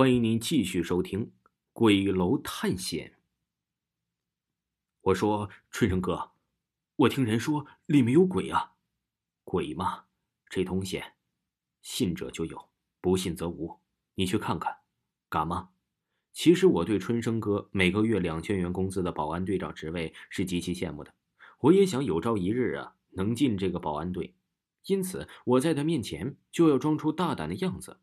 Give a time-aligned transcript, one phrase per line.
[0.00, 1.26] 欢迎您继续收听
[1.74, 3.10] 《鬼楼探险》。
[5.02, 6.30] 我说：“春生哥，
[6.96, 8.76] 我听人说里面有鬼啊，
[9.44, 10.06] 鬼嘛，
[10.48, 11.02] 这东西，
[11.82, 12.70] 信者就有，
[13.02, 13.78] 不信则无。
[14.14, 14.74] 你去看看，
[15.28, 15.68] 敢吗？”
[16.32, 21.12] 其实我对春生哥每个月两千元工资的保安队长职位是极其羡慕的，
[21.58, 24.34] 我也想有朝一日啊能进这个保安队，
[24.86, 28.00] 因此我在他面前就要装出大胆的样子。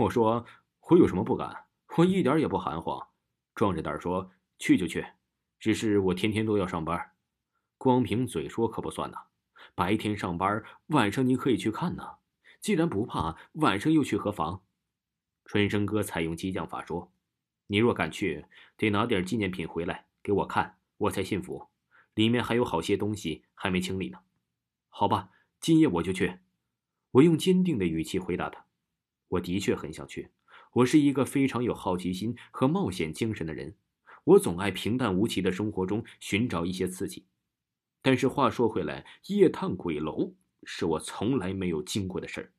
[0.00, 0.44] 我说。
[0.90, 1.64] 我有什么不敢？
[1.96, 3.02] 我一点也不含糊，
[3.54, 5.06] 壮着胆说去就去。
[5.58, 7.12] 只是我天天都要上班，
[7.78, 9.16] 光凭嘴说可不算呐。
[9.74, 12.16] 白天上班，晚上你可以去看呐。
[12.60, 14.62] 既然不怕，晚上又去何妨？
[15.46, 17.10] 春生哥采用激将法说
[17.68, 18.44] ：“你若敢去，
[18.76, 21.68] 得拿点纪念品回来给我看，我才信服。
[22.14, 24.18] 里面还有好些东西还没清理呢。”
[24.90, 26.40] 好吧，今夜我就去。
[27.12, 28.66] 我用坚定的语气回答他
[29.28, 30.30] ：“我的确很想去。”
[30.74, 33.76] 我是一个非常有好奇心和冒险精神的人，
[34.24, 37.26] 我总爱平淡无奇的生活中寻找一些刺激。
[38.02, 40.34] 但是话说回来，夜探鬼楼
[40.64, 42.52] 是我从来没有经过的事儿。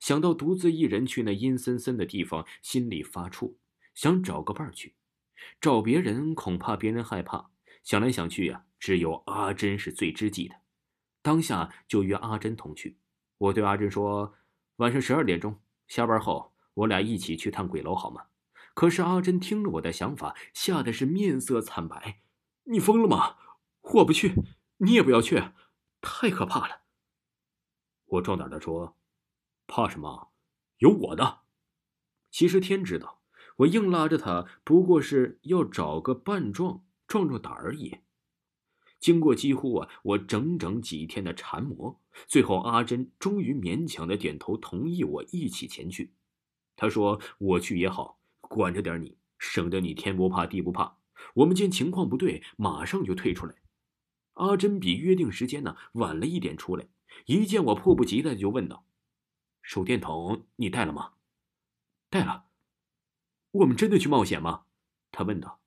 [0.00, 3.56] 想到独自一人去那阴森森的地方，心里发怵，
[3.94, 4.94] 想找个伴儿去。
[5.60, 7.50] 找别人恐怕别人害怕。
[7.82, 10.54] 想来想去呀，只有阿珍是最知己的。
[11.20, 12.96] 当下就约阿珍同去。
[13.36, 14.32] 我对阿珍说
[14.76, 18.26] ：“晚上十二点钟下班后。”我俩一起去探鬼楼好吗？
[18.74, 22.22] 可是阿珍听了我的想法，吓得是面色惨白。
[22.64, 23.36] 你疯了吗？
[23.82, 24.34] 我不去，
[24.78, 25.42] 你也不要去，
[26.00, 26.82] 太可怕了。
[28.06, 28.96] 我壮胆的说
[29.66, 30.32] ：“怕什么？
[30.78, 31.40] 有我的。”
[32.30, 33.20] 其实天知道，
[33.56, 37.98] 我硬拉着他，不过是要找个伴壮，壮壮胆而已。
[38.98, 46.14] 经过几乎啊，我整整几天的缠磨，最后阿珍终于勉强的点头同意我一起前去。
[46.76, 50.98] 他说：“我去也好，管着点你，省得你天不怕地不怕。
[51.34, 53.54] 我们见情况不对，马上就退出来。”
[54.34, 56.86] 阿珍比约定时间呢晚了一点出来，
[57.26, 58.84] 一见我迫不及待就问道
[59.62, 61.12] ：“手电筒你带了吗
[62.08, 62.46] ？”“带了。
[63.52, 64.64] ”“我们真的去冒险吗？”
[65.12, 65.60] 他问道。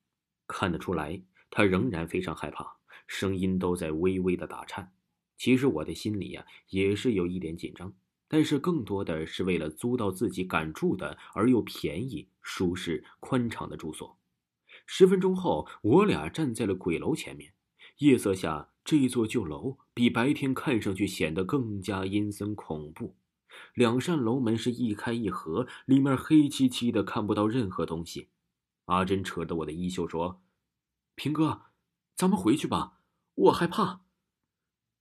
[0.47, 2.77] 看得出来，他仍然非常害怕，
[3.07, 4.93] 声音都在微微的打颤。
[5.37, 7.91] 其实我的心里呀，也是有一点紧张。
[8.27, 14.17] 但是更多的是为了租到自己敢住的而又便宜、舒适、宽敞的住所。
[14.85, 17.53] 十分钟后，我俩站在了鬼楼前面。
[17.99, 23.15] 夜色下，这座旧楼比白天看上去显得更加阴森恐怖。
[23.73, 28.29] 两扇楼门是一开一合，里面黑漆漆的，看不到任何东西。
[28.85, 30.43] 阿珍扯着我的衣袖说
[31.15, 31.61] ：“平哥，
[32.15, 32.99] 咱们回去吧，
[33.35, 34.01] 我害怕。”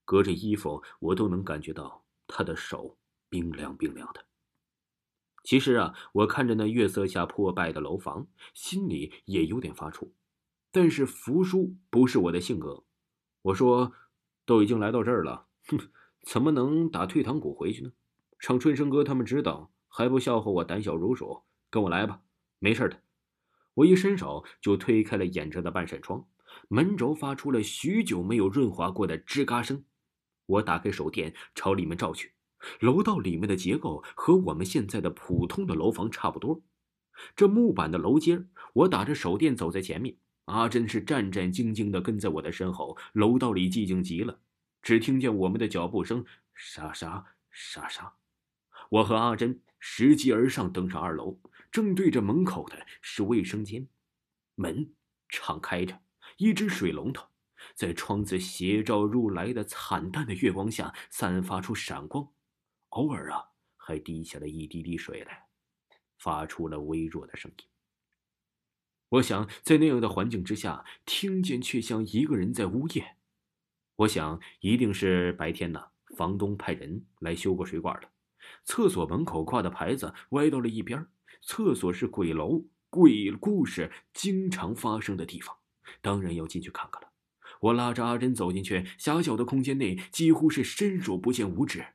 [0.05, 2.97] 隔着衣服，我都能感觉到他的手。
[3.35, 4.23] 冰凉冰凉的。
[5.43, 10.11] 其实啊，我看着那月色下破败的楼房，心里也有点发怵。
[10.71, 12.85] 但是服输不是我的性格。
[13.41, 13.91] 我说
[14.47, 15.77] ：“都已经来到这儿了，哼，
[16.25, 17.91] 怎么能打退堂鼓回去呢？
[18.39, 21.43] 让春生哥他们知道，还不笑话我胆小如鼠？
[21.69, 22.21] 跟我来吧，
[22.59, 23.01] 没事的。”
[23.75, 26.25] 我一伸手就推开了掩着的半扇窗，
[26.69, 29.83] 门轴发出了许久没有润滑过的吱嘎声。
[30.45, 32.34] 我打开手电，朝里面照去。
[32.79, 36.61] 楼道里面的结构和我们现在的普通的楼房差不多，
[37.35, 42.97] 这木板的楼阶我打着手电走在前面，阿珍是战战兢兢的跟在我的身后。
[43.13, 44.39] 楼道里寂静极了，
[44.81, 48.13] 只听见我们的脚步声，沙沙沙沙。
[48.89, 51.39] 我和阿珍拾级而上，登上二楼，
[51.71, 53.87] 正对着门口的是卫生间，
[54.55, 54.93] 门
[55.29, 55.99] 敞开着，
[56.37, 57.27] 一只水龙头
[57.73, 62.27] 在窗子斜照入来的惨淡的月光下散发出闪光。
[62.95, 63.43] 偶尔啊，
[63.75, 65.47] 还滴下了一滴滴水来，
[66.17, 67.67] 发出了微弱的声音。
[69.09, 73.17] 我想，在那样的环境之下，听见却像一个人在呜咽。
[73.97, 78.09] 我想，一定是白天呢，房东派人来修过水管了。
[78.63, 81.05] 厕所门口挂的牌子歪到了一边。
[81.41, 85.57] 厕所是鬼楼，鬼故事经常发生的地方，
[86.01, 87.09] 当然要进去看看了。
[87.59, 91.87] 我拉着阿珍走进去，狭小的空间内几乎是伸手不见五指。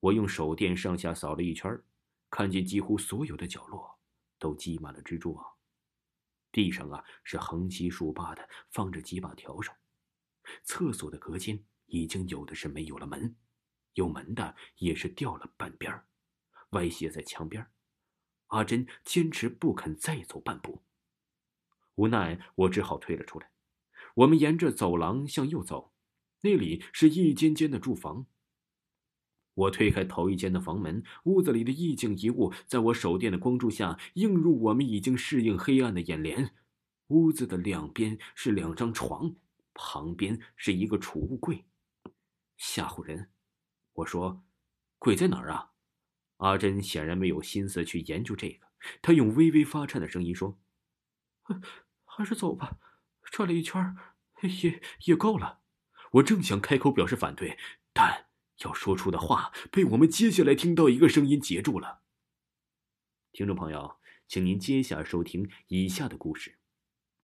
[0.00, 1.78] 我用手电上下扫了一圈，
[2.30, 3.98] 看见几乎所有的角落
[4.38, 5.46] 都积满了蜘蛛网。
[6.50, 9.70] 地上啊是横七竖八的放着几把笤帚。
[10.64, 13.36] 厕所的隔间已经有的是没有了门，
[13.92, 16.02] 有门的也是掉了半边
[16.70, 17.70] 歪斜在墙边。
[18.46, 20.82] 阿珍坚持不肯再走半步，
[21.96, 23.50] 无奈我只好退了出来。
[24.14, 25.92] 我们沿着走廊向右走，
[26.40, 28.26] 那里是一间间的住房。
[29.60, 36.54] 我推开头一间的房门，屋子里的一景一物，在我手电的光柱下映入我们已经适应黑暗的眼帘。
[37.08, 39.34] 屋子的两边是两张床，
[39.74, 41.66] 旁边是一个储物柜。
[42.56, 43.30] 吓唬人！
[43.92, 44.44] 我说
[44.98, 45.72] ：“鬼在哪儿啊？”
[46.38, 48.66] 阿珍显然没有心思去研究这个，
[49.02, 50.58] 她用微微发颤的声音说
[52.06, 52.78] ：“还是走吧，
[53.24, 53.94] 转了一圈，
[54.62, 55.60] 也也够了。”
[56.12, 57.58] 我正想开口表示反对，
[57.92, 58.29] 但
[58.64, 62.02] 要说出的话被我们接下来听到一个声音截住了。
[63.32, 63.96] 听众朋友，
[64.28, 66.59] 请您接下收听以下的故事。